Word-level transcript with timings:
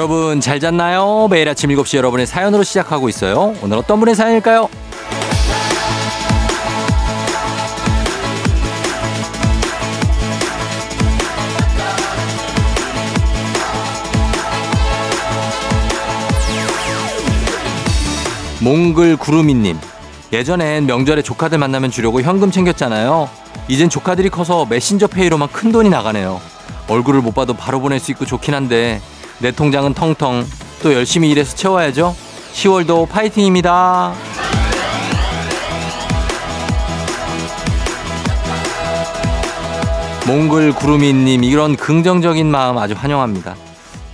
여러분 0.00 0.40
잘 0.40 0.60
잤나요? 0.60 1.28
매일 1.30 1.46
아침 1.46 1.68
7시 1.68 1.98
여러분의 1.98 2.26
사연으로 2.26 2.62
시작하고 2.62 3.10
있어요. 3.10 3.54
오늘 3.60 3.76
어떤 3.76 4.00
분의 4.00 4.14
사연일까요? 4.14 4.66
몽글 18.62 19.18
구루미님. 19.18 19.78
예전엔 20.32 20.86
명절에 20.86 21.20
조카들 21.20 21.58
만나면 21.58 21.90
주려고 21.90 22.22
현금 22.22 22.50
챙겼잖아요. 22.50 23.28
이젠 23.68 23.90
조카들이 23.90 24.30
커서 24.30 24.64
메신저 24.64 25.08
페이로만 25.08 25.50
큰 25.52 25.72
돈이 25.72 25.90
나가네요. 25.90 26.40
얼굴을 26.88 27.20
못 27.20 27.34
봐도 27.34 27.52
바로 27.52 27.80
보낼 27.80 28.00
수 28.00 28.10
있고 28.12 28.24
좋긴 28.24 28.54
한데 28.54 29.02
내 29.40 29.50
통장은 29.50 29.94
텅텅 29.94 30.46
또 30.82 30.92
열심히 30.92 31.30
일해서 31.30 31.56
채워야죠. 31.56 32.14
10월도 32.52 33.08
파이팅입니다. 33.08 34.12
몽글 40.26 40.72
구루미님 40.74 41.42
이런 41.42 41.76
긍정적인 41.76 42.50
마음 42.50 42.78
아주 42.78 42.94
환영합니다. 42.96 43.56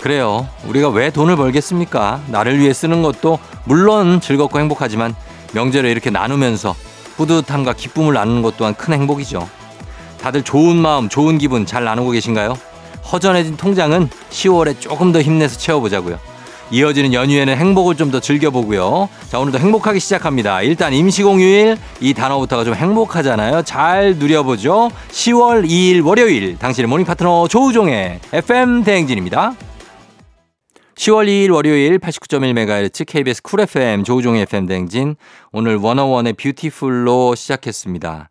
그래요. 0.01 0.49
우리가 0.67 0.89
왜 0.89 1.11
돈을 1.11 1.37
벌겠습니까? 1.37 2.21
나를 2.29 2.59
위해 2.61 2.73
쓰는 2.73 3.03
것도 3.03 3.39
물론 3.65 4.21
즐겁고 4.21 4.61
행복하지만 4.61 5.15
명절에 5.53 5.91
이렇게 5.91 6.11
나누면서 6.11 6.75
뿌듯함과 7.17 7.73
기쁨을 7.73 8.15
나누는 8.15 8.43
것 8.43 8.57
또한 8.57 8.75
큰 8.75 8.95
행복이죠. 8.95 9.49
다들 10.21 10.43
좋은 10.43 10.77
마음, 10.77 11.09
좋은 11.09 11.39
기분 11.39 11.67
잘 11.67 11.85
나누고 11.85 12.11
계신가요? 12.11 12.57
허전해진 13.13 13.57
통장은 13.57 14.09
10월에 14.31 14.81
조금 14.81 15.13
더 15.13 15.21
힘내서 15.21 15.59
채워보자고요. 15.59 16.19
이어지는 16.73 17.13
연휴에는 17.13 17.57
행복을 17.57 17.97
좀 17.97 18.11
더 18.11 18.19
즐겨보고요. 18.21 19.09
자, 19.29 19.39
오늘도 19.39 19.59
행복하게 19.59 19.99
시작합니다. 20.01 20.63
일단 20.63 20.93
임시공휴일 20.93 21.77
이 22.01 22.15
단어부터가 22.15 22.65
좀 22.65 22.75
행복하잖아요. 22.75 23.63
잘 23.63 24.17
누려보죠. 24.17 24.91
10월 25.11 25.65
2일 25.69 26.05
월요일 26.05 26.59
당신의 26.59 26.89
모닝 26.89 27.07
파트너 27.07 27.47
조우종의 27.49 28.21
FM 28.33 28.83
대행진입니다. 28.85 29.55
10월 30.97 31.27
2일 31.27 31.53
월요일 31.53 31.99
89.1MHz 31.99 33.07
KBS 33.07 33.43
쿨 33.43 33.61
FM 33.61 34.03
조우종의 34.03 34.43
FM 34.43 34.67
대행진 34.67 35.17
오늘 35.53 35.77
원어원의 35.77 36.33
뷰티풀로 36.35 37.35
시작했습니다. 37.35 38.31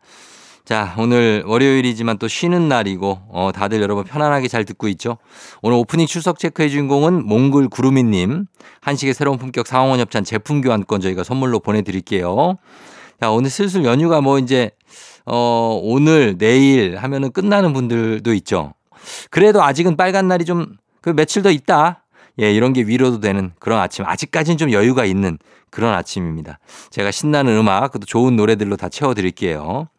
자, 0.65 0.95
오늘 0.97 1.43
월요일이지만 1.45 2.17
또 2.17 2.27
쉬는 2.27 2.67
날이고, 2.67 3.19
어, 3.29 3.51
다들 3.53 3.83
여러분 3.83 4.03
편안하게 4.03 4.47
잘 4.47 4.65
듣고 4.65 4.87
있죠? 4.87 5.19
오늘 5.61 5.77
오프닝 5.77 6.07
출석 6.07 6.39
체크의 6.39 6.71
주인공은 6.71 7.23
몽글 7.23 7.69
구루미님. 7.69 8.47
한식의 8.81 9.13
새로운 9.13 9.37
품격 9.37 9.67
상황원 9.67 9.99
협찬 9.99 10.23
제품 10.23 10.61
교환권 10.61 11.01
저희가 11.01 11.23
선물로 11.23 11.59
보내드릴게요. 11.59 12.57
자, 13.21 13.29
오늘 13.29 13.51
슬슬 13.51 13.85
연휴가 13.85 14.21
뭐 14.21 14.39
이제, 14.39 14.71
어, 15.27 15.79
오늘, 15.83 16.39
내일 16.39 16.97
하면은 16.97 17.31
끝나는 17.31 17.71
분들도 17.71 18.33
있죠. 18.33 18.73
그래도 19.29 19.61
아직은 19.61 19.97
빨간 19.97 20.27
날이 20.27 20.45
좀, 20.45 20.77
그 20.99 21.11
며칠 21.11 21.43
더 21.43 21.51
있다. 21.51 22.05
예, 22.41 22.51
이런 22.51 22.73
게 22.73 22.81
위로도 22.81 23.19
되는 23.19 23.51
그런 23.59 23.79
아침. 23.79 24.03
아직까지는 24.03 24.57
좀 24.57 24.71
여유가 24.71 25.05
있는 25.05 25.37
그런 25.69 25.93
아침입니다. 25.93 26.57
제가 26.89 27.11
신나는 27.11 27.55
음악, 27.55 27.91
또 27.91 27.99
좋은 27.99 28.35
노래들로 28.35 28.77
다 28.77 28.89
채워드릴게요. 28.89 29.89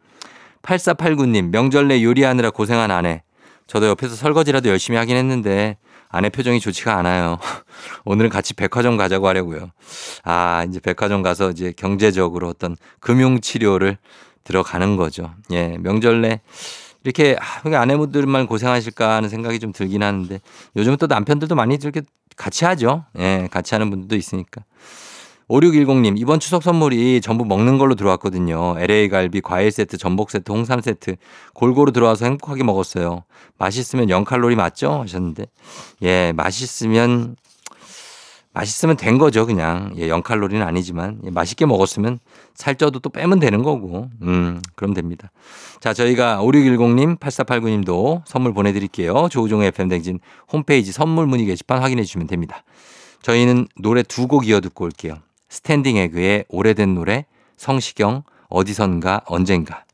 8489님, 0.66 1.50
명절 1.50 1.88
내 1.88 2.03
요리하느라 2.03 2.50
고생한 2.50 2.91
아내. 2.91 3.22
저도 3.66 3.87
옆에서 3.88 4.15
설거지라도 4.15 4.69
열심히 4.69 4.99
하긴 4.99 5.16
했는데 5.16 5.77
아내 6.09 6.28
표정이 6.28 6.60
좋지가 6.60 6.97
않아요. 6.99 7.38
오늘은 8.04 8.31
같이 8.31 8.54
백화점 8.54 8.97
가자고 8.97 9.26
하려고요. 9.28 9.71
아, 10.25 10.65
이제 10.69 10.81
백화점 10.81 11.22
가서 11.22 11.50
이제 11.50 11.72
경제적으로 11.76 12.49
어떤 12.49 12.76
금융 13.00 13.41
치료를 13.41 13.99
들어가는 14.44 14.97
거죠. 14.97 15.34
예, 15.50 15.76
명절 15.78 16.22
내 16.22 16.41
이렇게 17.03 17.37
아, 17.41 17.81
아내분들만 17.81 18.47
고생하실까 18.47 19.16
하는 19.16 19.28
생각이 19.28 19.59
좀 19.59 19.72
들긴 19.72 20.03
하는데 20.03 20.41
요즘은 20.76 20.99
또 20.99 21.06
남편들도 21.06 21.55
많이 21.55 21.75
이렇게 21.75 22.03
같이 22.37 22.65
하죠. 22.65 23.05
예, 23.19 23.49
같이 23.50 23.75
하는 23.75 23.91
분들도 23.91 24.15
있으니까. 24.15 24.62
5610님, 25.48 26.18
이번 26.18 26.40
추석 26.40 26.62
선물이 26.62 27.20
전부 27.20 27.44
먹는 27.44 27.78
걸로 27.78 27.94
들어왔거든요. 27.94 28.74
LA 28.78 29.08
갈비, 29.08 29.40
과일 29.42 29.70
세트, 29.70 29.96
전복 29.96 30.30
세트, 30.30 30.50
홍삼 30.50 30.80
세트. 30.80 31.16
골고루 31.54 31.92
들어와서 31.92 32.24
행복하게 32.24 32.64
먹었어요. 32.64 33.22
맛있으면 33.58 34.08
0칼로리 34.08 34.56
맞죠? 34.56 35.02
하셨는데. 35.02 35.46
예, 36.02 36.32
맛있으면, 36.34 37.36
맛있으면 38.54 38.96
된 38.96 39.18
거죠, 39.18 39.46
그냥. 39.46 39.92
예, 39.98 40.08
0칼로리는 40.08 40.60
아니지만. 40.66 41.20
예, 41.24 41.30
맛있게 41.30 41.64
먹었으면 41.64 42.18
살쪄도 42.54 42.98
또 42.98 43.10
빼면 43.10 43.38
되는 43.38 43.62
거고. 43.62 44.08
음, 44.22 44.60
그럼 44.74 44.94
됩니다. 44.94 45.30
자, 45.78 45.94
저희가 45.94 46.38
5610님, 46.42 47.20
8489님도 47.20 48.22
선물 48.26 48.52
보내드릴게요. 48.52 49.28
조우종의 49.30 49.68
FM대행진 49.69 50.19
홈페이지 50.52 50.90
선물 50.90 51.26
문의 51.26 51.46
게시판 51.46 51.80
확인해 51.82 52.02
주시면 52.02 52.26
됩니다. 52.26 52.64
저희는 53.22 53.68
노래 53.80 54.02
두 54.02 54.26
곡 54.26 54.48
이어 54.48 54.60
듣고 54.60 54.86
올게요. 54.86 55.18
스탠딩 55.48 55.96
에그의 55.96 56.44
오래된 56.48 56.94
노래, 56.94 57.26
성시경, 57.56 58.22
어디선가, 58.48 59.22
언젠가. 59.26 59.84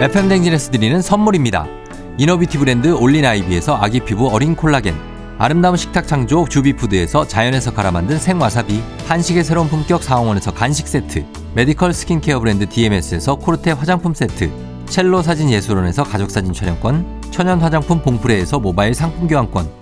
FM 0.00 0.28
대행진에서 0.28 0.70
드리는 0.72 1.00
선물입니다. 1.00 1.66
이너뷰티 2.18 2.58
브랜드 2.58 2.88
올린 2.88 3.24
아이비에서 3.24 3.76
아기 3.76 4.00
피부 4.00 4.28
어린 4.28 4.56
콜라겐. 4.56 4.94
아름다운 5.38 5.76
식탁 5.76 6.06
창조 6.06 6.46
주비푸드에서 6.48 7.26
자연에서 7.26 7.72
갈아 7.72 7.90
만든 7.90 8.18
생와사비. 8.18 8.82
한식의 9.06 9.44
새로운 9.44 9.68
품격 9.68 10.02
상황원에서 10.02 10.52
간식 10.52 10.88
세트. 10.88 11.24
메디컬 11.54 11.92
스킨케어 11.92 12.40
브랜드 12.40 12.68
DMS에서 12.68 13.36
코르테 13.36 13.72
화장품 13.72 14.14
세트. 14.14 14.50
첼로 14.86 15.22
사진 15.22 15.50
예술원에서 15.50 16.04
가족사진 16.04 16.52
촬영권. 16.52 17.22
천연 17.30 17.60
화장품 17.60 18.02
봉프레에서 18.02 18.58
모바일 18.60 18.94
상품 18.94 19.26
교환권. 19.26 19.81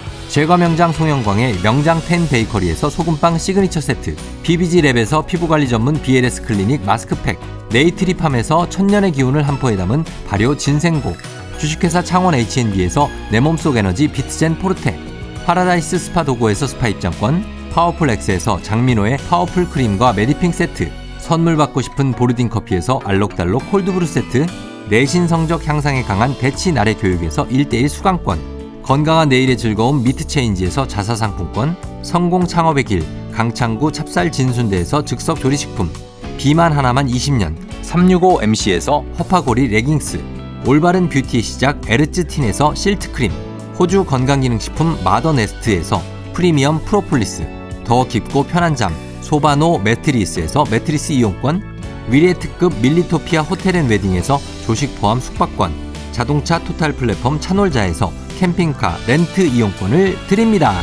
제과 0.31 0.55
명장 0.55 0.93
송영광의 0.93 1.59
명장 1.61 1.99
텐 2.07 2.25
베이커리에서 2.25 2.89
소금빵 2.89 3.37
시그니처 3.37 3.81
세트, 3.81 4.15
BBG랩에서 4.43 5.25
피부관리 5.27 5.67
전문 5.67 6.01
BLS 6.01 6.43
클리닉 6.43 6.85
마스크팩, 6.85 7.37
네이트리팜에서 7.69 8.69
천년의 8.69 9.11
기운을 9.11 9.45
한 9.45 9.59
포에 9.59 9.75
담은 9.75 10.05
발효 10.29 10.55
진생고, 10.55 11.17
주식회사 11.57 12.01
창원 12.01 12.33
H&B에서 12.33 13.09
내 13.29 13.41
몸속 13.41 13.75
에너지 13.75 14.07
비트젠 14.07 14.59
포르테, 14.59 14.97
파라다이스 15.45 15.99
스파 15.99 16.23
도고에서 16.23 16.65
스파 16.65 16.87
입장권, 16.87 17.43
파워풀 17.73 18.09
엑스에서 18.11 18.61
장민호의 18.61 19.17
파워풀 19.27 19.69
크림과 19.69 20.13
메디핑 20.13 20.53
세트, 20.53 20.89
선물 21.19 21.57
받고 21.57 21.81
싶은 21.81 22.13
보르딘 22.13 22.47
커피에서 22.47 23.01
알록달록 23.03 23.69
콜드브루 23.69 24.05
세트, 24.05 24.45
내신 24.89 25.27
성적 25.27 25.67
향상에 25.67 26.03
강한 26.03 26.37
대치 26.39 26.71
나래 26.71 26.93
교육에서 26.93 27.45
1대1 27.49 27.89
수강권, 27.89 28.60
건강한 28.91 29.29
내일의 29.29 29.57
즐거움 29.57 30.03
미트체인지에서 30.03 30.85
자사상품권, 30.85 31.77
성공 32.03 32.45
창업의 32.45 32.83
길 32.83 33.05
강창구 33.31 33.93
찹쌀 33.93 34.33
진순대에서 34.33 35.05
즉석 35.05 35.39
조리식품, 35.39 35.89
비만 36.37 36.73
하나만 36.73 37.07
20년 37.07 37.55
365MC에서 37.83 39.05
허파고리 39.17 39.69
레깅스, 39.69 40.21
올바른 40.67 41.07
뷰티의 41.07 41.41
시작 41.41 41.89
에르츠틴에서 41.89 42.75
실크크림, 42.75 43.31
호주 43.79 44.03
건강기능식품 44.03 45.01
마더네스트에서 45.05 46.01
프리미엄 46.33 46.83
프로폴리스, 46.83 47.47
더 47.85 48.05
깊고 48.05 48.43
편한 48.43 48.75
잠 48.75 48.93
소바노 49.21 49.77
매트리스에서 49.85 50.65
매트리스 50.69 51.13
이용권, 51.13 51.63
위례 52.09 52.33
특급 52.33 52.73
밀리토피아 52.81 53.43
호텔 53.43 53.77
앤 53.77 53.87
웨딩에서 53.87 54.37
조식 54.65 54.99
포함 54.99 55.21
숙박권, 55.21 55.71
자동차 56.11 56.59
토탈 56.59 56.91
플랫폼 56.91 57.39
차놀자에서 57.39 58.11
캠핑카 58.41 58.97
렌트 59.07 59.41
이용권을 59.41 60.15
드립니다. 60.25 60.73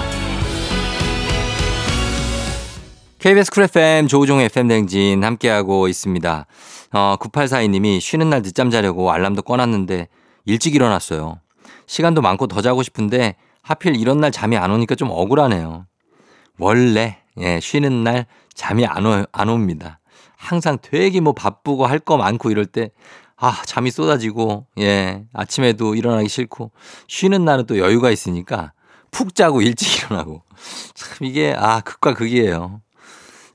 KBS 3.19 3.51
Cool 3.51 3.65
FM 3.65 4.07
조우종 4.07 4.39
FM대행진 4.41 5.25
함께하고 5.25 5.89
있습니다. 5.89 6.47
어, 6.93 7.17
9842님이 7.19 7.99
쉬는 7.99 8.31
날 8.31 8.43
늦잠 8.43 8.71
자려고 8.71 9.11
알람도 9.11 9.43
꺼놨는데 9.43 10.07
일찍 10.45 10.77
일어났어요. 10.77 11.41
시간도 11.87 12.23
많고 12.23 12.47
더 12.47 12.63
자고 12.63 12.85
싶은데 12.85 13.35
하필 13.63 13.97
이런 13.97 14.21
날 14.21 14.31
잠이 14.31 14.57
안 14.57 14.71
오니까 14.71 14.95
좀 14.95 15.09
억울하네요. 15.11 15.87
원래 16.61 17.19
예, 17.39 17.59
쉬는 17.59 18.05
날 18.05 18.27
잠이 18.55 18.87
안, 18.87 19.05
오, 19.05 19.25
안 19.33 19.49
옵니다. 19.49 19.99
항상 20.37 20.79
되게 20.81 21.19
뭐 21.19 21.33
바쁘고 21.33 21.87
할 21.87 21.99
거 21.99 22.19
많고 22.19 22.53
이럴 22.53 22.67
때, 22.67 22.93
아, 23.41 23.63
잠이 23.65 23.91
쏟아지고, 23.93 24.67
예, 24.79 25.25
아침에도 25.33 25.95
일어나기 25.95 26.29
싫고, 26.29 26.73
쉬는 27.07 27.45
날은 27.45 27.67
또 27.67 27.79
여유가 27.79 28.11
있으니까 28.11 28.73
푹 29.13 29.35
자고 29.35 29.63
일찍 29.63 29.87
일어나고. 30.11 30.43
참 30.95 31.27
이게, 31.27 31.55
아, 31.57 31.81
극과 31.81 32.15
극이에요. 32.15 32.81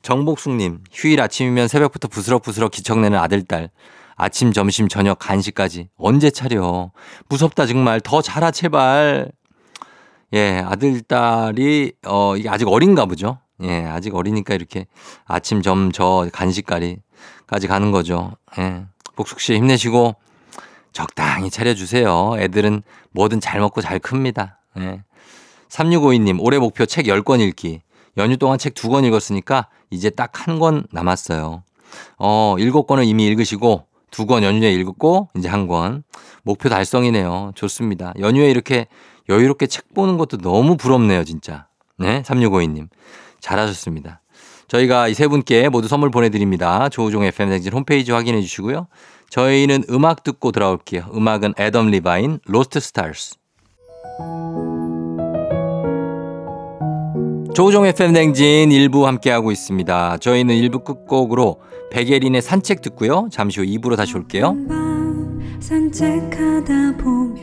정복숙님, 0.01 0.83
휴일 0.91 1.21
아침이면 1.21 1.67
새벽부터 1.67 2.07
부스럭부스럭 2.07 2.71
기척내는 2.71 3.19
아들딸. 3.19 3.69
아침, 4.15 4.53
점심, 4.53 4.87
저녁, 4.87 5.19
간식까지. 5.19 5.89
언제 5.97 6.29
차려? 6.29 6.91
무섭다, 7.27 7.65
정말. 7.65 7.99
더 7.99 8.21
자라, 8.21 8.51
제발. 8.51 9.31
예, 10.33 10.63
아들딸이, 10.65 11.93
어, 12.05 12.37
이게 12.37 12.47
아직 12.47 12.67
어린가 12.69 13.05
보죠? 13.05 13.39
예, 13.61 13.83
아직 13.83 14.15
어리니까 14.15 14.55
이렇게 14.55 14.87
아침, 15.25 15.61
점, 15.61 15.91
저, 15.91 16.29
간식까지까지 16.31 17.67
가는 17.67 17.91
거죠. 17.91 18.31
예. 18.57 18.85
복숙 19.15 19.39
씨 19.39 19.55
힘내시고 19.55 20.15
적당히 20.91 21.49
차려주세요. 21.49 22.35
애들은 22.37 22.83
뭐든 23.11 23.39
잘 23.39 23.59
먹고 23.59 23.81
잘 23.81 23.99
큽니다. 23.99 24.59
예. 24.79 25.03
3652님, 25.69 26.37
올해 26.39 26.59
목표 26.59 26.85
책 26.85 27.05
10권 27.07 27.39
읽기. 27.41 27.81
연휴 28.17 28.37
동안 28.37 28.59
책 28.59 28.75
2권 28.75 29.05
읽었으니까 29.05 29.67
이제 29.89 30.09
딱 30.11 30.47
한 30.47 30.59
권 30.59 30.85
남았어요. 30.91 31.63
어, 32.17 32.55
7권을 32.59 33.07
이미 33.07 33.25
읽으시고 33.27 33.85
2권 34.11 34.43
연휴에 34.43 34.71
읽었고 34.73 35.29
이제 35.35 35.47
한 35.49 35.67
권. 35.67 36.03
목표 36.43 36.69
달성이네요. 36.69 37.53
좋습니다. 37.55 38.13
연휴에 38.19 38.49
이렇게 38.51 38.85
여유롭게 39.29 39.65
책 39.67 39.93
보는 39.95 40.17
것도 40.17 40.37
너무 40.37 40.77
부럽네요, 40.77 41.23
진짜. 41.23 41.67
네, 41.97 42.21
3652님. 42.23 42.89
잘하셨습니다. 43.39 44.21
저희가 44.73 45.07
이 45.07 45.13
세 45.13 45.27
분께 45.27 45.69
모두 45.69 45.87
선물 45.87 46.09
보내드립니다. 46.09 46.89
조우종 46.89 47.23
FM대행진 47.23 47.73
홈페이지 47.73 48.11
확인해 48.11 48.41
주시고요. 48.41 48.87
저희는 49.29 49.83
음악 49.91 50.23
듣고 50.23 50.51
돌아올게요. 50.51 51.05
음악은 51.13 51.53
Adam 51.59 51.91
Levine 51.91 52.39
Lost 52.45 52.79
Stars. 52.79 53.35
조우종 57.53 57.85
FM 57.85 58.13
댕진 58.13 58.69
1부 58.69 59.03
함께하고 59.03 59.51
있습니다. 59.51 60.17
저희는 60.17 60.55
1부 60.55 60.83
끝곡으로 60.83 61.61
백예린의 61.91 62.41
산책 62.41 62.81
듣고요. 62.81 63.27
잠시 63.31 63.59
후 63.59 63.65
2부로 63.67 63.95
다시 63.95 64.17
올게요. 64.17 64.55
산책하다 65.59 66.97
보면 66.97 67.42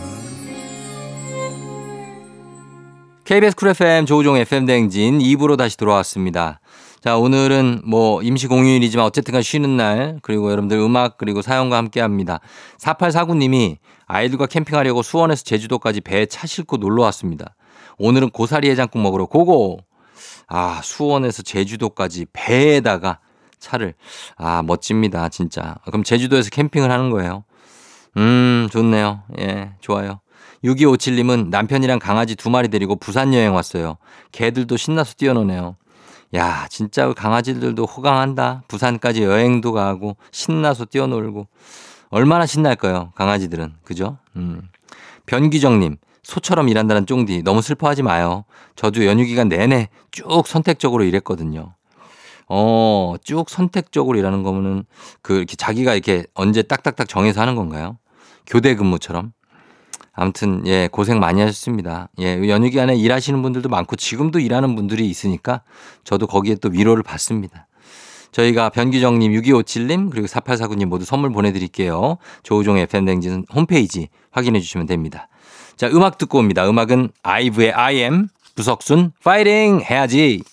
KBS 3.31 3.55
쿨 3.55 3.69
FM 3.69 4.07
조우종 4.07 4.35
FM 4.35 4.65
댕진 4.65 5.19
2부로 5.19 5.57
다시 5.57 5.77
돌아왔습니다. 5.77 6.59
자, 6.99 7.15
오늘은 7.15 7.83
뭐 7.85 8.21
임시 8.21 8.47
공휴일이지만 8.47 9.05
어쨌든 9.05 9.41
쉬는 9.41 9.77
날, 9.77 10.19
그리고 10.21 10.51
여러분들 10.51 10.77
음악, 10.77 11.17
그리고 11.17 11.41
사연과 11.41 11.77
함께 11.77 12.01
합니다. 12.01 12.41
4849님이 12.81 13.77
아이들과 14.05 14.47
캠핑하려고 14.47 15.01
수원에서 15.01 15.45
제주도까지 15.45 16.01
배에 16.01 16.25
차 16.25 16.45
싣고 16.45 16.75
놀러 16.75 17.03
왔습니다. 17.03 17.55
오늘은 17.97 18.31
고사리 18.31 18.69
해장국 18.69 19.01
먹으러 19.01 19.27
고고! 19.27 19.79
아, 20.49 20.81
수원에서 20.83 21.41
제주도까지 21.41 22.25
배에다가 22.33 23.19
차를. 23.59 23.93
아, 24.35 24.61
멋집니다, 24.61 25.29
진짜. 25.29 25.75
그럼 25.85 26.03
제주도에서 26.03 26.49
캠핑을 26.49 26.91
하는 26.91 27.09
거예요. 27.11 27.45
음, 28.17 28.67
좋네요. 28.73 29.23
예, 29.39 29.71
좋아요. 29.79 30.19
6257님은 30.63 31.49
남편이랑 31.49 31.99
강아지 31.99 32.35
두 32.35 32.49
마리 32.49 32.67
데리고 32.67 32.95
부산 32.95 33.33
여행 33.33 33.55
왔어요. 33.55 33.97
개들도 34.31 34.77
신나서 34.77 35.15
뛰어노네요. 35.15 35.75
야, 36.35 36.67
진짜 36.69 37.07
그 37.07 37.13
강아지들도 37.13 37.85
호강한다. 37.85 38.63
부산까지 38.67 39.23
여행도 39.23 39.73
가고 39.73 40.15
신나서 40.31 40.85
뛰어놀고 40.85 41.47
얼마나 42.09 42.45
신날까요? 42.45 43.11
강아지들은. 43.15 43.73
그죠? 43.83 44.17
음. 44.35 44.61
변기정님, 45.25 45.97
소처럼 46.23 46.69
일한다는 46.69 47.05
쫑디 47.05 47.43
너무 47.43 47.61
슬퍼하지 47.61 48.03
마요. 48.03 48.45
저도 48.75 49.05
연휴 49.05 49.25
기간 49.25 49.49
내내 49.49 49.89
쭉 50.11 50.47
선택적으로 50.47 51.03
일했거든요. 51.03 51.73
어, 52.47 53.15
쭉 53.23 53.49
선택적으로 53.49 54.19
일하는 54.19 54.43
거면은 54.43 54.83
그 55.21 55.37
이렇게 55.37 55.55
자기가 55.55 55.93
이렇게 55.93 56.25
언제 56.33 56.61
딱딱딱 56.61 57.07
정해서 57.07 57.41
하는 57.41 57.55
건가요? 57.55 57.97
교대 58.45 58.75
근무처럼? 58.75 59.31
아무튼 60.13 60.65
예 60.67 60.89
고생 60.91 61.19
많이 61.19 61.41
하셨습니다. 61.41 62.09
예 62.19 62.47
연휴 62.49 62.69
기간에 62.69 62.95
일하시는 62.95 63.41
분들도 63.41 63.69
많고 63.69 63.95
지금도 63.95 64.39
일하는 64.39 64.75
분들이 64.75 65.09
있으니까 65.09 65.61
저도 66.03 66.27
거기에 66.27 66.55
또 66.55 66.69
위로를 66.69 67.03
받습니다. 67.03 67.67
저희가 68.31 68.69
변기정님, 68.69 69.33
6257님, 69.33 70.09
그리고 70.09 70.27
4849님 70.27 70.85
모두 70.85 71.03
선물 71.05 71.31
보내드릴게요. 71.31 72.17
조우종 72.43 72.77
FM댕진 72.77 73.45
홈페이지 73.53 74.07
확인해 74.31 74.61
주시면 74.61 74.87
됩니다. 74.87 75.27
자, 75.75 75.87
음악 75.87 76.17
듣고 76.17 76.39
옵니다. 76.39 76.67
음악은 76.69 77.09
아이브의 77.23 77.73
I 77.73 77.95
am, 77.97 78.27
부석순, 78.55 79.11
파이팅! 79.23 79.81
해야지! 79.81 80.43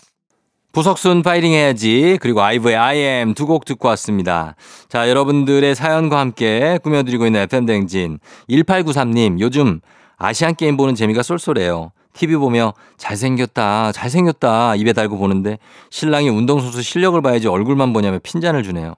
부석순 0.79 1.25
파이팅 1.25 1.51
해야지. 1.51 2.19
그리고 2.21 2.41
아이브의 2.41 2.77
I 2.77 2.99
am 2.99 3.35
두 3.35 3.47
곡 3.47 3.65
듣고 3.65 3.89
왔습니다. 3.89 4.55
자, 4.89 5.11
여러분들의 5.11 5.75
사연과 5.75 6.21
함께 6.21 6.79
꾸며드리고 6.85 7.27
있는 7.27 7.41
FM댕진. 7.41 8.21
1893님, 8.49 9.41
요즘 9.41 9.81
아시안 10.19 10.55
게임 10.55 10.77
보는 10.77 10.95
재미가 10.95 11.25
쏠쏠해요. 11.25 11.91
TV 12.13 12.37
보며 12.37 12.75
잘생겼다, 12.97 13.91
잘생겼다 13.91 14.77
입에 14.77 14.93
달고 14.93 15.19
보는데 15.19 15.59
신랑이 15.91 16.29
운동선수 16.29 16.81
실력을 16.83 17.21
봐야지 17.23 17.49
얼굴만 17.49 17.93
보냐며 17.93 18.21
핀잔을 18.23 18.63
주네요. 18.63 18.95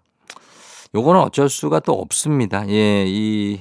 요거는 0.94 1.18
어쩔 1.22 1.49
수가 1.49 1.80
또 1.80 1.94
없습니다. 1.94 2.68
예, 2.68 3.06
이, 3.06 3.58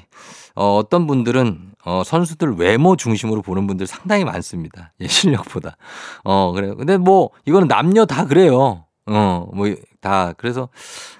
어, 0.59 0.75
어떤 0.75 1.07
분들은 1.07 1.71
어, 1.85 2.03
선수들 2.03 2.55
외모 2.57 2.97
중심으로 2.97 3.41
보는 3.41 3.65
분들 3.65 3.87
상당히 3.87 4.25
많습니다. 4.25 4.91
예, 4.99 5.07
실력보다. 5.07 5.77
어, 6.25 6.51
그래요. 6.51 6.75
근데 6.75 6.97
뭐, 6.97 7.29
이거는 7.45 7.69
남녀 7.69 8.05
다 8.05 8.25
그래요. 8.25 8.83
어, 9.05 9.49
뭐, 9.53 9.73
다. 10.01 10.33
그래서 10.33 10.67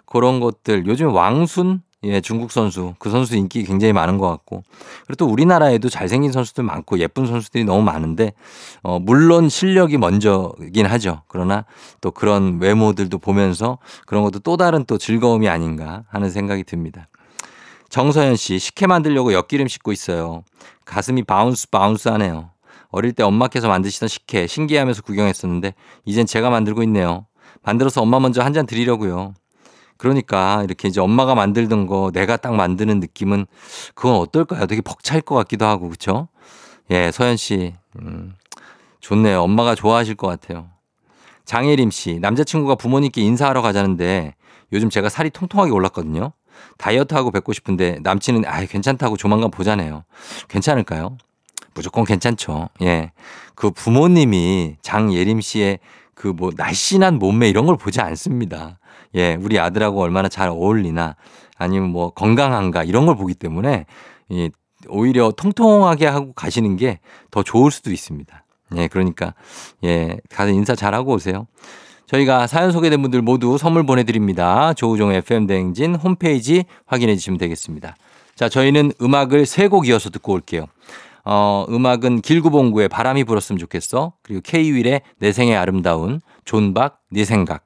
그런 0.06 0.42
것들. 0.42 0.86
요즘 0.88 1.14
왕순? 1.14 1.82
예, 2.04 2.20
중국 2.20 2.52
선수. 2.52 2.96
그 3.00 3.10
선수 3.10 3.38
인기 3.38 3.64
굉장히 3.64 3.94
많은 3.94 4.18
것 4.18 4.28
같고. 4.28 4.64
그리고 5.08 5.16
또 5.16 5.26
우리나라에도 5.32 5.88
잘생긴 5.88 6.34
선수들 6.34 6.66
많고 6.66 7.00
예쁜 7.00 7.26
선수들이 7.26 7.64
너무 7.64 7.82
많은데, 7.82 8.34
어, 8.84 9.00
물론 9.00 9.48
실력이 9.48 9.98
먼저긴 9.98 10.86
하죠. 10.86 11.24
그러나 11.30 11.64
또 12.02 12.12
그런 12.12 12.60
외모들도 12.60 13.18
보면서 13.20 13.78
그런 14.06 14.24
것도 14.24 14.40
또 14.40 14.58
다른 14.58 14.84
또 14.84 14.98
즐거움이 14.98 15.48
아닌가 15.48 16.04
하는 16.10 16.30
생각이 16.30 16.66
듭니다. 16.66 17.08
정서연 17.90 18.36
씨, 18.36 18.60
식혜 18.60 18.88
만들려고 18.88 19.34
엿기름 19.34 19.68
씻고 19.68 19.92
있어요. 19.92 20.44
가슴이 20.86 21.24
bounce 21.24 21.70
bounce 21.70 22.08
하네요. 22.10 22.52
어릴 22.92 23.14
때 23.14 23.24
엄마께서 23.24 23.68
만드시던 23.68 24.10
식혜 24.10 24.48
신기하면서 24.48 25.02
구경했었는데 25.04 25.74
이젠 26.06 26.26
제가 26.26 26.50
만들고 26.50 26.84
있네요. 26.84 27.26
만들어서 27.64 28.02
엄마 28.02 28.20
먼저 28.20 28.42
한 28.42 28.54
잔 28.54 28.66
드리려고요. 28.66 29.34
그러니까 29.98 30.64
이렇게 30.64 30.88
이제 30.88 31.02
엄마가 31.02 31.36
만들던 31.36 31.86
거 31.88 32.10
내가 32.14 32.38
딱 32.38 32.56
만드는 32.56 33.00
느낌은 33.00 33.46
그건 33.96 34.16
어떨까요? 34.16 34.66
되게 34.66 34.82
벅찰 34.82 35.22
것 35.22 35.36
같기도 35.36 35.66
하고 35.66 35.88
그렇죠? 35.88 36.30
예, 36.90 37.12
서연 37.12 37.38
씨. 37.38 37.74
음, 38.02 38.34
좋네요. 39.02 39.42
엄마가 39.44 39.76
좋아하실 39.76 40.16
것 40.16 40.28
같아요. 40.28 40.68
장혜림 41.46 41.92
씨, 41.92 42.20
남자친구가 42.20 42.76
부모님께 42.76 43.22
인사하러 43.22 43.62
가자는데 43.62 44.36
요즘 44.72 44.90
제가 44.90 45.10
살이 45.10 45.30
통통하게 45.32 45.72
올랐거든요. 45.72 46.32
다이어트하고 46.78 47.32
뵙고 47.32 47.54
싶은데 47.54 48.00
남친은 48.04 48.46
아 48.46 48.64
괜찮다고 48.66 49.18
조만간 49.18 49.52
보자네요. 49.52 50.04
괜찮을까요? 50.48 51.18
무조건 51.74 52.04
괜찮죠. 52.06 52.70
예. 52.82 53.12
그 53.56 53.72
부모님이 53.72 54.78
장예림 54.82 55.42
씨의 55.42 55.80
그 56.16 56.34
뭐 56.34 56.52
날씬한 56.56 57.18
몸매 57.20 57.48
이런 57.50 57.66
걸 57.66 57.78
보지 57.78 58.02
않습니다. 58.02 58.80
예. 59.16 59.36
우리 59.36 59.60
아들하고 59.60 60.02
얼마나 60.02 60.28
잘 60.30 60.50
어울리나 60.50 61.16
아니면 61.58 61.90
뭐 61.90 62.10
건강한가 62.12 62.84
이런 62.84 63.06
걸 63.06 63.16
보기 63.16 63.34
때문에 63.36 63.86
예. 64.34 64.50
오히려 64.88 65.32
통통하게 65.32 66.08
하고 66.08 66.34
가시는 66.34 66.78
게 66.78 67.00
더 67.32 67.44
좋을 67.44 67.72
수도 67.72 67.92
있습니다. 67.92 68.44
예. 68.78 68.88
그러니까 68.88 69.34
예. 69.84 70.18
가서 70.30 70.52
인사 70.52 70.76
잘하고 70.76 71.14
오세요. 71.14 71.48
저희가 72.10 72.48
사연 72.48 72.72
소개된 72.72 73.02
분들 73.04 73.22
모두 73.22 73.58
선물 73.60 73.86
보내드립니다. 73.86 74.74
조우종 74.74 75.12
FM 75.14 75.46
대행진 75.46 75.94
홈페이지 75.96 76.64
확인해 76.88 77.16
주시면 77.16 77.38
되겠습니다. 77.38 77.96
자, 78.36 78.50
저희는 78.50 78.94
음악을 79.02 79.46
세 79.46 79.68
곡 79.70 79.88
이어서 79.88 80.10
듣고 80.10 80.34
올게요. 80.34 80.66
어, 81.24 81.66
음악은 81.70 82.22
길구봉구의 82.22 82.88
바람이 82.88 83.26
불었으면 83.26 83.60
좋겠어. 83.60 84.14
그리고 84.24 84.42
K-윌의 84.44 85.02
내 85.20 85.32
생의 85.32 85.56
아름다운, 85.56 86.22
존박, 86.46 87.00
네 87.12 87.26
생각. 87.26 87.64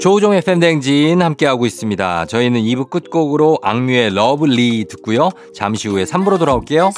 조우종 0.00 0.34
FM대행진 0.34 1.22
함께하고 1.22 1.64
있습니다. 1.66 2.26
저희는 2.26 2.60
2부 2.62 2.90
끝곡으로 2.90 3.58
악뮤의 3.62 4.14
Love 4.14 4.55
Lee 4.55 4.86
듣고요. 4.88 5.30
잠시 5.54 5.88
후에 5.88 6.04
3부로 6.04 6.38
돌아올게요. 6.38 6.90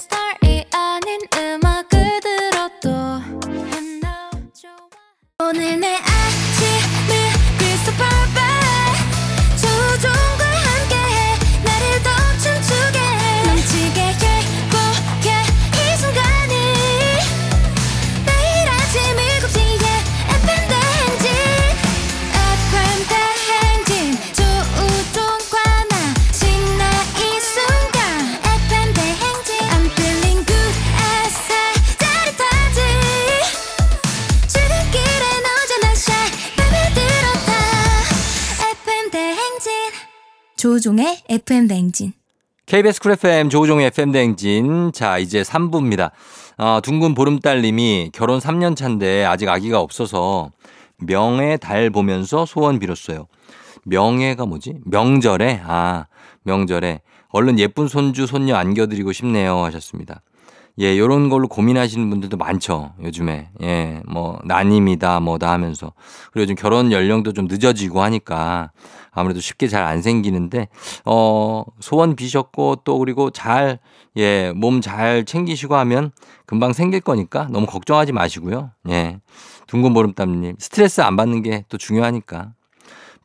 오늘 5.51 5.81
내 5.81 5.97
조우종의 40.79 41.23
FM 41.29 41.67
대행진. 41.67 42.13
KBS 42.67 43.01
쿨 43.01 43.13
FM 43.13 43.51
조우종의 43.51 43.87
FM 43.89 44.13
대행진. 44.13 44.93
자, 44.93 45.19
이제 45.19 45.43
3부입니다. 45.43 46.13
어, 46.57 46.79
둥근 46.83 47.15
보름달님이 47.15 48.11
결혼 48.13 48.39
3년 48.39 48.77
차인데 48.77 49.25
아직 49.25 49.49
아기가 49.49 49.81
없어서 49.81 50.51
명예 50.99 51.57
달 51.57 51.91
보면서 51.91 52.47
소원 52.47 52.79
빌었어요. 52.79 53.27
명예가 53.87 54.47
뭐지? 54.47 54.75
명절에? 54.85 55.63
아, 55.67 56.07
명절에. 56.45 57.01
얼른 57.31 57.59
예쁜 57.59 57.89
손주, 57.89 58.27
손녀 58.27 58.55
안겨드리고 58.55 59.13
싶네요. 59.13 59.65
하셨습니다. 59.65 60.23
예, 60.81 60.97
요런 60.97 61.29
걸로 61.29 61.49
고민하시는 61.49 62.09
분들도 62.09 62.37
많죠. 62.37 62.93
요즘에. 63.03 63.49
예, 63.63 64.01
뭐, 64.07 64.39
난임이다, 64.45 65.19
뭐다 65.21 65.51
하면서. 65.51 65.93
그리고 66.31 66.43
요즘 66.45 66.55
결혼 66.55 66.93
연령도 66.93 67.33
좀 67.33 67.49
늦어지고 67.49 68.01
하니까 68.03 68.71
아무래도 69.19 69.41
쉽게 69.41 69.67
잘 69.69 69.85
안 69.85 70.03
생기는데, 70.03 70.69
어, 71.05 71.65
소원 71.81 72.15
비셨고 72.17 72.77
또 72.85 72.99
그리고 72.99 73.31
잘, 73.31 73.79
예, 74.17 74.53
몸 74.55 74.81
잘 74.81 75.25
챙기시고 75.25 75.77
하면 75.77 76.11
금방 76.47 76.73
생길 76.73 77.01
거니까 77.01 77.49
너무 77.51 77.67
걱정하지 77.67 78.13
마시고요. 78.13 78.71
예. 78.91 79.19
둥근 79.67 79.93
보름땀님. 79.95 80.57
스트레스 80.59 81.01
안 81.03 81.17
받는 81.17 81.43
게 81.43 81.65
또 81.69 81.77
중요하니까. 81.79 82.53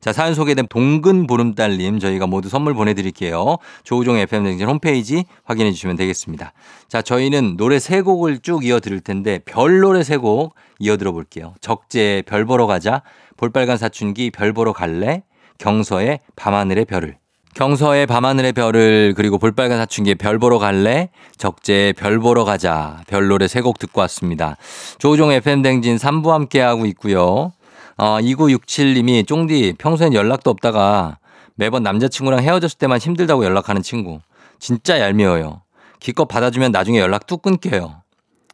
자, 0.01 0.11
사연 0.11 0.35
소개된 0.35 0.67
동근 0.69 1.27
보름달님 1.27 1.99
저희가 1.99 2.27
모두 2.27 2.49
선물 2.49 2.73
보내드릴게요. 2.73 3.55
조우종 3.85 4.17
FM 4.17 4.43
댕진 4.43 4.67
홈페이지 4.67 5.23
확인해 5.45 5.71
주시면 5.71 5.95
되겠습니다. 5.95 6.51
자, 6.89 7.01
저희는 7.01 7.55
노래 7.55 7.79
세 7.79 8.01
곡을 8.01 8.39
쭉 8.39 8.65
이어 8.65 8.81
들을 8.81 8.99
텐데 8.99 9.39
별 9.45 9.79
노래 9.79 10.03
세 10.03 10.17
곡 10.17 10.55
이어 10.79 10.97
들어 10.97 11.13
볼게요. 11.13 11.53
적재 11.61 12.23
별 12.25 12.43
보러 12.43 12.67
가자, 12.67 13.01
볼빨간 13.37 13.77
사춘기 13.77 14.29
별 14.29 14.51
보러 14.51 14.73
갈래, 14.73 15.23
경서의 15.57 16.19
밤하늘의 16.35 16.85
별을. 16.85 17.17
경서의 17.55 18.07
밤하늘의 18.07 18.53
별을 18.53 19.13
그리고 19.15 19.37
볼빨간 19.37 19.77
사춘기의 19.77 20.15
별 20.15 20.39
보러 20.39 20.57
갈래 20.57 21.09
적재 21.37 21.93
별 21.95 22.19
보러 22.19 22.43
가자 22.45 23.01
별 23.07 23.27
노래 23.27 23.47
세 23.47 23.61
곡 23.61 23.77
듣고 23.77 24.01
왔습니다. 24.01 24.57
조우종 24.97 25.31
FM 25.31 25.61
댕진 25.61 25.97
3부 25.97 26.29
함께하고 26.29 26.85
있고요. 26.87 27.53
어, 27.97 28.17
2967님이 28.19 29.27
쫑디 29.27 29.75
평소엔 29.77 30.13
연락도 30.15 30.49
없다가 30.49 31.19
매번 31.55 31.83
남자친구랑 31.83 32.41
헤어졌을 32.41 32.79
때만 32.79 32.97
힘들다고 32.97 33.45
연락하는 33.45 33.83
친구. 33.83 34.19
진짜 34.57 34.99
얄미워요. 34.99 35.61
기껏 35.99 36.25
받아주면 36.25 36.71
나중에 36.71 36.99
연락 36.99 37.27
뚝 37.27 37.43
끊겨요. 37.43 38.01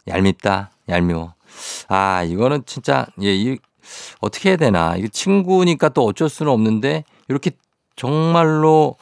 얄밉다. 0.08 0.72
얄미워. 0.90 1.34
아, 1.88 2.24
이거는 2.24 2.64
진짜, 2.66 3.06
예, 3.22 3.34
이, 3.34 3.58
어떻게 4.20 4.50
해야 4.50 4.58
되나. 4.58 4.96
이거 4.98 5.08
친구니까 5.08 5.90
또 5.90 6.06
어쩔 6.06 6.30
수는 6.30 6.52
없는데, 6.52 7.04
이렇게 7.28 7.52
정말로, 7.96 8.96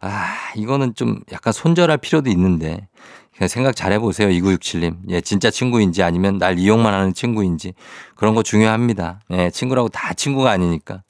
아, 0.00 0.36
이거는 0.56 0.94
좀 0.94 1.20
약간 1.32 1.52
손절할 1.52 1.98
필요도 1.98 2.30
있는데, 2.30 2.88
그냥 3.36 3.48
생각 3.48 3.74
잘 3.74 3.92
해보세요. 3.92 4.28
2967님. 4.28 4.96
예, 5.08 5.20
진짜 5.20 5.50
친구인지 5.50 6.02
아니면 6.02 6.38
날 6.38 6.58
이용만 6.58 6.92
하는 6.92 7.14
친구인지. 7.14 7.72
그런 8.14 8.34
거 8.34 8.42
중요합니다. 8.42 9.20
예, 9.30 9.50
친구라고 9.50 9.88
다 9.88 10.12
친구가 10.12 10.50
아니니까. 10.50 11.02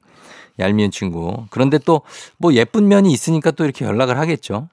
얄미운 0.61 0.91
친구. 0.91 1.47
그런데 1.51 1.79
또 1.79 2.03
뭐 2.39 2.55
예쁜 2.55 2.89
면이 2.89 3.13
있으니까 3.13 3.51
또 3.51 3.65
이렇게 3.65 3.85
연락을 3.85 4.19
하겠죠. 4.19 4.69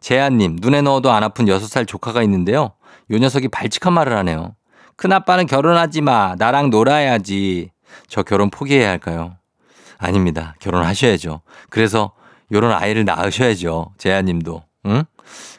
재한님, 0.00 0.56
눈에 0.60 0.82
넣어도 0.82 1.10
안 1.12 1.22
아픈 1.22 1.46
6살 1.46 1.86
조카가 1.86 2.22
있는데요. 2.24 2.72
요 3.10 3.18
녀석이 3.18 3.48
발칙한 3.48 3.92
말을 3.92 4.16
하네요. 4.18 4.54
큰아빠는 4.96 5.46
결혼하지 5.46 6.00
마. 6.00 6.34
나랑 6.38 6.70
놀아야지. 6.70 7.70
저 8.08 8.22
결혼 8.22 8.50
포기해야 8.50 8.88
할까요? 8.90 9.36
아닙니다. 9.98 10.54
결혼하셔야죠. 10.60 11.40
그래서 11.70 12.12
요런 12.52 12.72
아이를 12.72 13.04
낳으셔야죠. 13.04 13.92
재한님도. 13.98 14.62
응? 14.86 15.04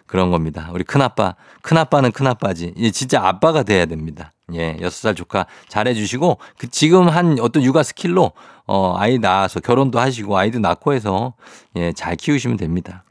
그런 0.06 0.30
겁니다. 0.30 0.70
우리 0.72 0.84
큰아빠, 0.84 1.36
큰아빠는 1.64 2.12
큰아빠지. 2.12 2.74
이 2.78 2.92
진짜 2.92 3.26
아빠가 3.26 3.64
돼야 3.64 3.86
됩니다. 3.86 4.32
예, 4.54 4.78
여섯 4.82 4.98
살 4.98 5.16
조카 5.16 5.48
잘해주시고, 5.68 6.38
그 6.60 6.70
지금 6.70 7.10
한 7.10 7.38
어떤 7.40 7.64
육아 7.64 7.82
스킬로, 7.82 8.32
어, 8.68 8.96
아이 8.98 9.18
낳아서 9.18 9.60
결혼도 9.60 10.00
하시고, 10.00 10.38
아이도 10.38 10.60
낳고 10.60 10.94
해서, 10.94 11.34
예, 11.76 11.92
잘 11.94 12.16
키우시면 12.16 12.58
됩니다. 12.58 13.04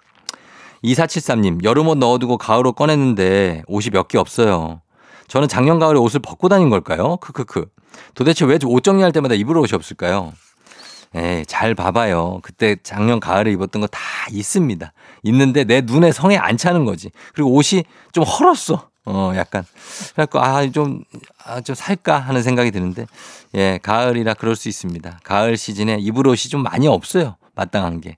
2473님, 0.84 1.64
여름옷 1.64 1.98
넣어두고 1.98 2.38
가을옷 2.38 2.76
꺼냈는데 2.76 3.62
옷이 3.66 3.90
몇 3.92 4.06
개 4.06 4.16
없어요. 4.18 4.80
저는 5.28 5.48
작년 5.48 5.78
가을에 5.78 5.98
옷을 5.98 6.20
벗고 6.20 6.48
다닌 6.48 6.70
걸까요? 6.70 7.16
크크크. 7.18 7.66
도대체 8.14 8.44
왜 8.44 8.58
옷 8.64 8.82
정리할 8.82 9.12
때마다 9.12 9.34
입을 9.34 9.56
옷이 9.56 9.70
없을까요? 9.74 10.32
예, 11.16 11.44
잘 11.46 11.74
봐봐요. 11.74 12.40
그때 12.42 12.76
작년 12.82 13.20
가을에 13.20 13.52
입었던 13.52 13.80
거 13.80 13.86
다 13.86 14.00
있습니다. 14.30 14.92
있는데 15.24 15.64
내 15.64 15.80
눈에 15.80 16.10
성에 16.12 16.36
안 16.36 16.56
차는 16.56 16.84
거지. 16.84 17.10
그리고 17.34 17.52
옷이 17.54 17.84
좀 18.12 18.24
헐었어. 18.24 18.88
어, 19.06 19.32
약간. 19.36 19.64
그래갖고, 20.14 20.40
아, 20.40 20.66
좀, 20.70 21.04
아, 21.44 21.60
좀 21.60 21.74
살까 21.76 22.18
하는 22.18 22.42
생각이 22.42 22.70
드는데, 22.70 23.04
예, 23.54 23.78
가을이라 23.82 24.32
그럴 24.34 24.56
수 24.56 24.68
있습니다. 24.70 25.20
가을 25.22 25.58
시즌에 25.58 25.98
입을 26.00 26.26
옷이 26.26 26.48
좀 26.50 26.62
많이 26.62 26.88
없어요. 26.88 27.36
마땅한 27.54 28.00
게. 28.00 28.16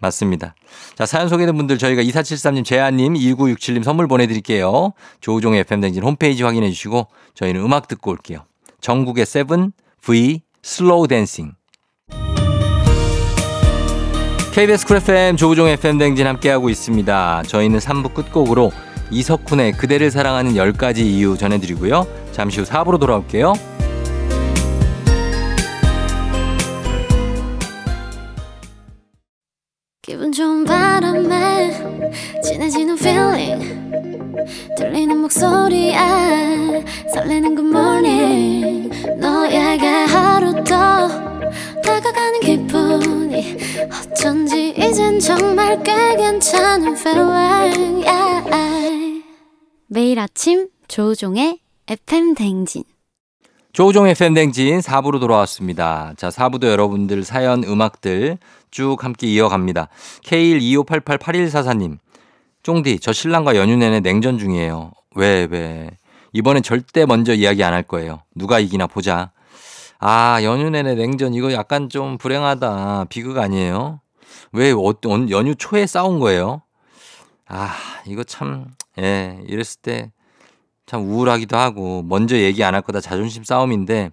맞습니다. 0.00 0.54
자, 0.96 1.06
사연 1.06 1.28
소개된 1.28 1.56
분들 1.56 1.78
저희가 1.78 2.02
2473님, 2.02 2.64
재한님, 2.64 3.14
2967님 3.14 3.84
선물 3.84 4.08
보내드릴게요. 4.08 4.92
조우종의 5.20 5.60
FM대행진 5.60 6.02
홈페이지 6.02 6.42
확인해 6.42 6.70
주시고, 6.70 7.06
저희는 7.34 7.60
음악 7.60 7.86
듣고 7.86 8.10
올게요. 8.10 8.44
정국의 8.80 9.26
Seven, 9.26 9.72
V, 10.02 10.40
Slow 10.62 11.06
Dancing. 11.06 11.52
KBS 14.52 14.86
Cool 14.86 14.96
FM 14.96 15.36
조우종 15.36 15.68
FM대행진 15.68 16.26
함께하고 16.26 16.70
있습니다. 16.70 17.44
저희는 17.46 17.78
3부 17.78 18.14
끝곡으로 18.14 18.72
이석훈의 19.10 19.72
그대를 19.72 20.10
사랑하는 20.10 20.54
10가지 20.54 20.98
이유 20.98 21.36
전해드리고요. 21.36 22.06
잠시 22.32 22.60
후 22.60 22.66
4부로 22.66 22.98
돌아올게요. 22.98 23.52
꽤 45.84 46.16
괜찮은 46.16 46.96
feeling 46.96 48.04
yeah. 48.06 49.22
매일 49.86 50.18
아침 50.18 50.68
조우종의 50.88 51.58
FM 51.88 52.34
댕진 52.34 52.84
조우종 53.72 54.08
FM 54.08 54.34
댕진 54.34 54.80
4부로 54.80 55.20
돌아왔습니다. 55.20 56.12
자, 56.16 56.28
4부도 56.28 56.66
여러분들 56.66 57.22
사연 57.22 57.62
음악들 57.62 58.38
쭉 58.72 59.02
함께 59.04 59.28
이어갑니다. 59.28 59.88
K125888144님. 60.24 61.98
쫑디, 62.64 62.98
저 62.98 63.12
신랑과 63.12 63.54
연휴 63.56 63.76
내내 63.76 64.00
냉전 64.00 64.38
중이에요. 64.38 64.90
왜, 65.14 65.46
왜. 65.50 65.90
이번엔 66.32 66.62
절대 66.64 67.06
먼저 67.06 67.32
이야기 67.32 67.62
안 67.62 67.72
할 67.72 67.84
거예요. 67.84 68.22
누가 68.34 68.58
이기나 68.58 68.86
보자. 68.88 69.30
아, 70.00 70.40
연휴 70.42 70.68
내내 70.70 70.94
냉전 70.96 71.34
이거 71.34 71.52
약간 71.52 71.88
좀 71.88 72.18
불행하다. 72.18 73.06
비극 73.08 73.38
아니에요? 73.38 74.00
왜 74.52 74.72
어, 74.72 74.94
연휴 75.30 75.54
초에 75.54 75.86
싸운 75.86 76.18
거예요? 76.20 76.62
아, 77.48 77.74
이거 78.06 78.24
참, 78.24 78.66
예, 78.98 79.40
이랬을 79.46 79.80
때 79.82 80.10
참 80.86 81.02
우울하기도 81.08 81.56
하고, 81.56 82.02
먼저 82.02 82.36
얘기 82.36 82.64
안 82.64 82.74
할 82.74 82.82
거다 82.82 83.00
자존심 83.00 83.44
싸움인데, 83.44 84.10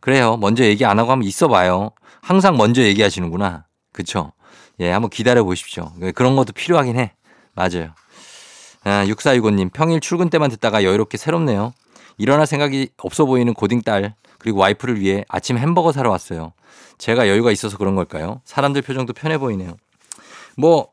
그래요. 0.00 0.36
먼저 0.36 0.64
얘기 0.64 0.84
안 0.84 0.98
하고 0.98 1.10
한번 1.12 1.26
있어 1.26 1.48
봐요. 1.48 1.92
항상 2.20 2.58
먼저 2.58 2.82
얘기하시는구나. 2.82 3.64
그쵸? 3.92 4.32
예, 4.80 4.90
한번 4.90 5.08
기다려 5.08 5.44
보십시오. 5.44 5.90
그런 6.14 6.36
것도 6.36 6.52
필요하긴 6.52 6.98
해. 6.98 7.14
맞아요. 7.54 7.94
아, 8.84 9.04
6465님, 9.06 9.72
평일 9.72 10.00
출근 10.00 10.28
때만 10.28 10.50
듣다가 10.50 10.84
여유롭게 10.84 11.16
새롭네요. 11.16 11.72
일어날 12.18 12.46
생각이 12.46 12.90
없어 12.98 13.24
보이는 13.24 13.54
고딩 13.54 13.80
딸, 13.80 14.14
그리고 14.38 14.58
와이프를 14.60 15.00
위해 15.00 15.24
아침 15.28 15.56
햄버거 15.56 15.90
사러 15.90 16.10
왔어요. 16.10 16.52
제가 16.98 17.28
여유가 17.28 17.50
있어서 17.50 17.78
그런 17.78 17.94
걸까요? 17.94 18.40
사람들 18.44 18.82
표정도 18.82 19.12
편해 19.12 19.38
보이네요. 19.38 19.76
뭐, 20.56 20.88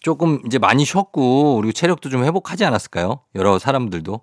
조금 0.00 0.40
이제 0.46 0.58
많이 0.58 0.84
쉬었고 0.84 1.56
그리고 1.56 1.72
체력도 1.72 2.10
좀 2.10 2.22
회복하지 2.22 2.64
않았을까요? 2.64 3.22
여러 3.34 3.58
사람들도. 3.58 4.20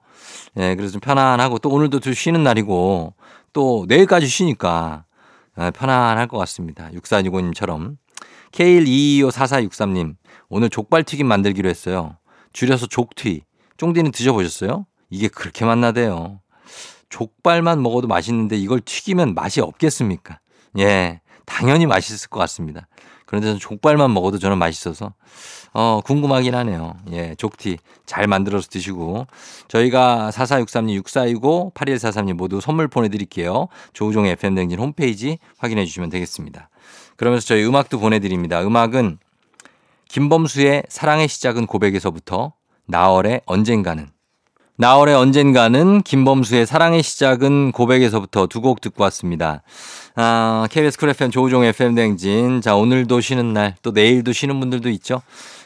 예, 0.58 0.76
그래서 0.76 0.94
좀 0.94 1.02
편안하고 1.02 1.60
또 1.60 1.70
오늘도 1.70 2.00
좀 2.00 2.14
쉬는 2.14 2.42
날이고 2.42 3.14
또 3.52 3.86
내일까지 3.90 4.28
쉬니까 4.28 5.04
예, 5.60 5.72
편안할 5.72 6.28
것 6.28 6.38
같습니다. 6.38 6.90
6465님처럼. 6.94 7.98
K122254463님 8.54 10.16
오늘 10.48 10.70
족발튀김 10.70 11.28
만들기로 11.28 11.68
했어요. 11.68 12.16
줄여서 12.54 12.88
족튀. 12.88 13.42
쫑디는 13.76 14.12
드셔보셨어요? 14.12 14.86
이게 15.10 15.28
그렇게 15.28 15.66
맛나대요. 15.66 16.40
족발만 17.10 17.82
먹어도 17.82 18.08
맛있는데 18.08 18.56
이걸 18.56 18.80
튀기면 18.80 19.34
맛이 19.34 19.60
없겠습니까? 19.60 20.40
예, 20.80 21.22
당연히 21.46 21.86
맛있을 21.86 22.30
것 22.30 22.40
같습니다. 22.40 22.88
그런데 23.26 23.58
족발만 23.58 24.14
먹어도 24.14 24.38
저는 24.38 24.60
맛있어서 24.60 25.14
어, 25.74 26.02
궁금하긴 26.06 26.54
하네요. 26.54 26.94
예, 27.12 27.34
족티 27.36 27.80
잘 28.06 28.28
만들어서 28.28 28.68
드시고 28.70 29.26
저희가 29.68 30.30
4463님, 30.32 30.96
6429, 30.98 31.72
8143님 31.74 32.34
모두 32.34 32.62
선물 32.62 32.88
보내드릴게요. 32.88 33.70
조우종의 33.94 34.34
FM댕진 34.34 34.80
홈페이지 34.80 35.40
확인해 35.58 35.86
주시면 35.86 36.10
되겠습니다. 36.12 36.70
그러면서 37.18 37.48
저희 37.48 37.66
음악도 37.66 38.00
보내드립니다. 38.00 38.62
음악은 38.62 39.18
김범수의 40.10 40.84
사랑의 40.90 41.28
시작은 41.28 41.66
고백에서부터 41.66 42.54
나월의 42.86 43.42
언젠가는 43.48 44.10
나월의 44.76 45.14
언젠가는 45.14 46.02
김범수의 46.02 46.66
사랑의 46.66 47.04
시작은 47.04 47.74
고백에서부터 47.74 48.48
두 48.48 48.60
곡 48.60 48.82
듣고 48.82 49.04
왔습니다. 49.04 49.62
아, 50.16 50.68
KBS 50.72 50.98
쿨 50.98 51.10
FM 51.10 51.30
조우종 51.32 51.64
FM 51.64 51.96
댕진. 51.96 52.62
자, 52.62 52.76
오늘도 52.76 53.22
쉬는 53.22 53.54
날, 53.54 53.76
또 53.84 53.92
내일도 53.92 54.32
쉬는 54.32 54.60
분들도 54.60 54.90
있죠. 54.92 55.22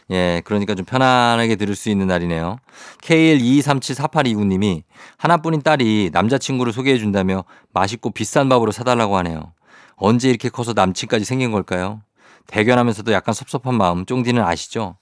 예, 0.10 0.42
그러니까 0.46 0.74
좀 0.76 0.84
편안하게 0.86 1.56
들을 1.58 1.76
수 1.76 1.90
있는 1.90 2.08
날이네요. 2.08 2.58
K122374829님이 3.02 4.84
하나뿐인 5.18 5.62
딸이 5.62 6.10
남자친구를 6.12 6.74
소개해 6.74 6.98
준다며 6.98 7.44
맛있고 7.74 8.12
비싼 8.12 8.50
밥으로 8.50 8.72
사달라고 8.72 9.16
하네요. 9.18 9.54
언제 9.96 10.30
이렇게 10.30 10.50
커서 10.50 10.74
남친까지 10.74 11.24
생긴 11.24 11.52
걸까요? 11.52 12.02
대견하면서도 12.48 13.12
약간 13.14 13.34
섭섭한 13.34 13.76
마음, 13.76 14.06
쫑디는 14.06 14.44
아시죠? 14.44 14.98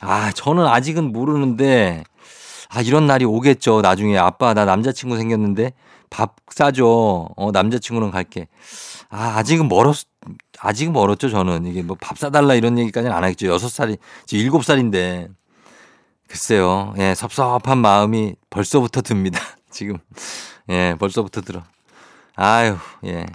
아, 0.00 0.32
저는 0.32 0.66
아직은 0.66 1.12
모르는데, 1.12 2.04
아, 2.74 2.80
이런 2.80 3.06
날이 3.06 3.24
오겠죠. 3.24 3.82
나중에 3.82 4.16
아빠, 4.18 4.54
나 4.54 4.64
남자친구 4.64 5.16
생겼는데 5.18 5.72
밥 6.10 6.36
싸줘. 6.50 7.28
어, 7.36 7.50
남자친구는 7.52 8.10
갈게. 8.10 8.48
아, 9.10 9.36
아직은 9.36 9.68
멀었, 9.68 10.06
아직은 10.60 10.92
멀었죠. 10.92 11.28
저는. 11.28 11.66
이게 11.66 11.82
뭐 11.82 11.96
밥 12.00 12.18
사달라 12.18 12.54
이런 12.54 12.78
얘기까지는 12.78 13.14
안 13.14 13.24
하겠죠. 13.24 13.46
여섯 13.48 13.68
살이, 13.68 13.96
지금 14.26 14.42
일곱 14.44 14.64
살인데. 14.64 15.28
글쎄요. 16.28 16.94
예, 16.98 17.14
섭섭한 17.14 17.78
마음이 17.78 18.36
벌써부터 18.48 19.02
듭니다. 19.02 19.38
지금. 19.70 19.98
예, 20.70 20.96
벌써부터 20.98 21.42
들어. 21.42 21.62
아유, 22.36 22.76
예. 23.04 23.26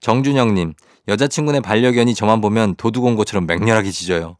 정준영님, 0.00 0.74
여자친구네 1.08 1.60
반려견이 1.60 2.14
저만 2.14 2.40
보면 2.40 2.76
도둑 2.76 3.04
온 3.04 3.16
것처럼 3.16 3.46
맹렬하게 3.46 3.90
짖어요. 3.90 4.36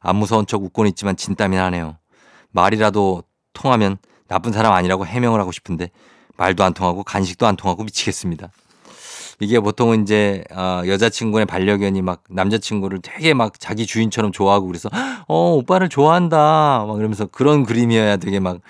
안 0.00 0.16
무서운 0.16 0.46
척 0.46 0.62
웃고는 0.62 0.88
있지만 0.90 1.16
진땀이 1.16 1.56
나네요. 1.56 1.98
말이라도 2.52 3.22
통하면 3.52 3.98
나쁜 4.28 4.52
사람 4.52 4.72
아니라고 4.72 5.06
해명을 5.06 5.40
하고 5.40 5.52
싶은데 5.52 5.90
말도 6.36 6.64
안 6.64 6.74
통하고 6.74 7.04
간식도 7.04 7.46
안 7.46 7.56
통하고 7.56 7.84
미치겠습니다. 7.84 8.50
이게 9.40 9.58
보통은 9.58 10.02
이제 10.02 10.44
어, 10.52 10.82
여자친구의 10.86 11.46
반려견이 11.46 12.00
막 12.02 12.22
남자친구를 12.30 13.00
되게 13.02 13.34
막 13.34 13.58
자기 13.58 13.86
주인처럼 13.86 14.30
좋아하고 14.30 14.66
그래서 14.66 14.88
어 15.26 15.52
오빠를 15.54 15.88
좋아한다. 15.88 16.84
막 16.86 16.94
그러면서 16.94 17.26
그런 17.26 17.64
그림이어야 17.64 18.18
되게 18.18 18.38
막 18.38 18.60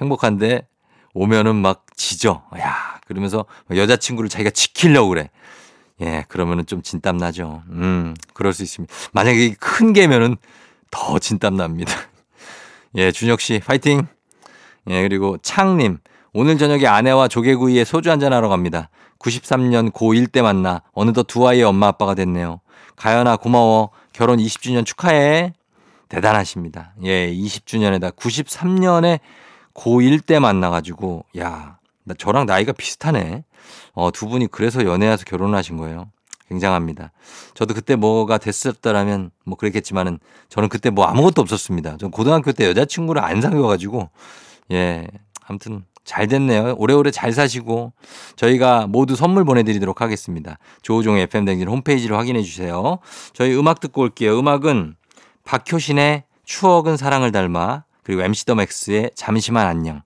행복한데 0.00 0.66
오면은 1.14 1.56
막 1.56 1.84
지져 1.96 2.42
야. 2.58 3.00
그러면서 3.06 3.44
여자친구를 3.74 4.30
자기가 4.30 4.50
지키려고 4.50 5.08
그래. 5.08 5.30
예 6.00 6.24
그러면은 6.28 6.64
좀 6.64 6.80
진땀 6.80 7.16
나죠. 7.16 7.62
음 7.70 8.14
그럴 8.32 8.52
수 8.52 8.62
있습니다. 8.62 8.92
만약에 9.12 9.54
큰 9.58 9.92
개면은 9.92 10.36
더 10.92 11.18
진땀 11.18 11.56
납니다. 11.56 11.92
예 12.94 13.10
준혁 13.10 13.40
씨 13.40 13.60
파이팅 13.64 14.06
예, 14.88 15.02
그리고 15.02 15.36
창님. 15.38 15.98
오늘 16.32 16.58
저녁에 16.58 16.86
아내와 16.86 17.28
조개구이에 17.28 17.84
소주 17.84 18.10
한잔 18.10 18.32
하러 18.32 18.48
갑니다. 18.48 18.88
93년 19.18 19.92
고1 19.92 20.30
때 20.30 20.42
만나 20.42 20.82
어느덧 20.92 21.26
두 21.26 21.46
아이의 21.46 21.64
엄마 21.64 21.88
아빠가 21.88 22.14
됐네요. 22.14 22.60
가연아 22.96 23.36
고마워. 23.36 23.90
결혼 24.12 24.38
20주년 24.38 24.86
축하해. 24.86 25.52
대단하십니다. 26.08 26.94
예, 27.04 27.32
20주년에다 27.32 28.14
93년에 28.16 29.20
고1 29.74 30.26
때 30.26 30.38
만나가지고, 30.38 31.24
야, 31.38 31.78
나 32.04 32.14
저랑 32.18 32.46
나이가 32.46 32.72
비슷하네. 32.72 33.44
어, 33.92 34.10
두 34.10 34.28
분이 34.28 34.48
그래서 34.48 34.84
연애해서 34.84 35.24
결혼을 35.24 35.56
하신 35.56 35.76
거예요. 35.76 36.10
굉장합니다. 36.48 37.12
저도 37.54 37.74
그때 37.74 37.94
뭐가 37.94 38.38
됐었다라면 38.38 39.30
뭐 39.44 39.56
그랬겠지만은 39.56 40.18
저는 40.48 40.68
그때 40.68 40.90
뭐 40.90 41.04
아무것도 41.04 41.40
없었습니다. 41.42 41.96
전 41.98 42.10
고등학교 42.10 42.50
때 42.52 42.66
여자친구를 42.66 43.22
안 43.22 43.40
사귀어가지고 43.40 44.10
예. 44.72 45.06
아무튼 45.46 45.84
잘 46.04 46.26
됐네요. 46.26 46.74
오래오래 46.78 47.10
잘 47.10 47.32
사시고 47.32 47.92
저희가 48.36 48.86
모두 48.86 49.16
선물 49.16 49.44
보내드리도록 49.44 50.00
하겠습니다. 50.00 50.58
조우종의 50.82 51.24
FM댕진 51.24 51.68
홈페이지를 51.68 52.16
확인해 52.16 52.42
주세요. 52.42 52.98
저희 53.32 53.56
음악 53.56 53.80
듣고 53.80 54.02
올게요. 54.02 54.38
음악은 54.38 54.96
박효신의 55.44 56.24
추억은 56.44 56.96
사랑을 56.96 57.32
닮아 57.32 57.84
그리고 58.02 58.22
MC 58.22 58.46
더 58.46 58.54
맥스의 58.54 59.12
잠시만 59.14 59.66
안녕. 59.66 60.02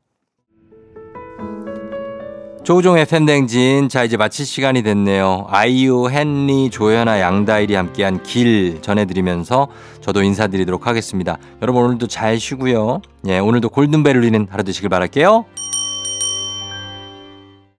조우종의 2.65 3.05
팬댕진. 3.05 3.91
자, 3.91 4.05
이제 4.05 4.17
마칠 4.17 4.47
시간이 4.47 4.83
됐네요. 4.83 5.47
아이유, 5.51 6.09
헨리, 6.11 6.71
조연아, 6.71 7.21
양다일이 7.21 7.75
함께한 7.75 8.23
길 8.23 8.81
전해드리면서 8.81 9.69
저도 10.01 10.23
인사드리도록 10.23 10.87
하겠습니다. 10.87 11.37
여러분 11.61 11.85
오늘도 11.85 12.07
잘 12.07 12.41
쉬고요. 12.41 13.03
예, 13.27 13.39
오늘도 13.39 13.69
골든벨 13.69 14.17
울리는 14.17 14.49
하루 14.51 14.65
되시길 14.65 14.89
바랄게요. 14.89 15.45